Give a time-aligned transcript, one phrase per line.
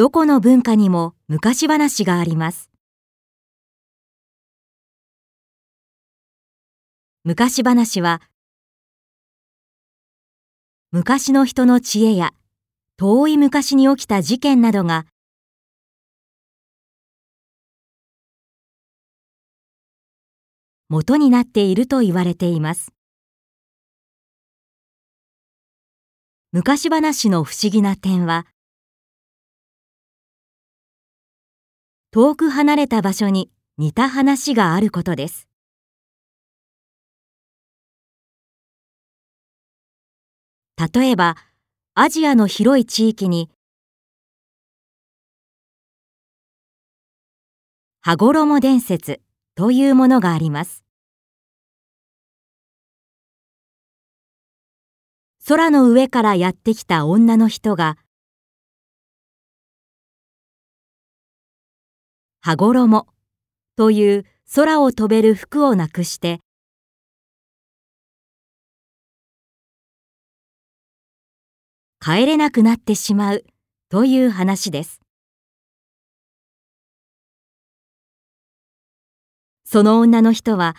[0.00, 2.70] どこの文化にも昔話があります。
[7.22, 8.22] 昔話は
[10.90, 12.32] 昔の人の知恵や
[12.96, 15.04] 遠い昔に起きた事件などが
[20.88, 22.94] 元になっていると言われています。
[26.52, 28.46] 昔話の不思議な点は
[32.12, 35.46] 遠く離れた場所に似た話があることです。
[40.92, 41.36] 例えば、
[41.94, 43.48] アジアの広い地域に、
[48.00, 49.20] 羽衣伝説
[49.54, 50.82] というものがあります。
[55.46, 57.98] 空の上からやってきた女の人が、
[62.42, 63.06] 羽衣
[63.76, 64.24] という
[64.54, 66.40] 空を飛べる服をなくして
[72.00, 73.44] 帰れなくなってしまう
[73.90, 75.00] という話です。
[79.64, 80.76] その女の人は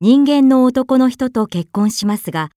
[0.00, 2.50] 人間の男の人と結婚しますが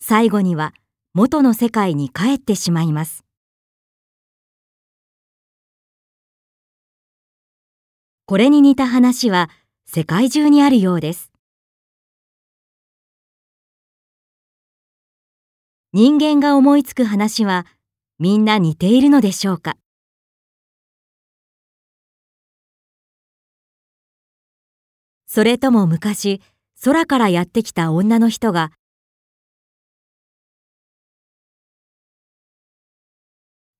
[0.00, 0.74] 最後には
[1.16, 3.24] 元の世界に帰ってしまいます。
[8.26, 9.48] これに似た話は
[9.86, 11.30] 世界中にあるようです。
[15.92, 17.64] 人間が思いつく話は
[18.18, 19.76] みんな似ているのでしょうか？
[25.26, 26.42] それとも昔
[26.82, 28.72] 空からやってきた女の人が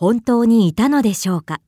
[0.00, 1.60] 本当にいたのでしょうか？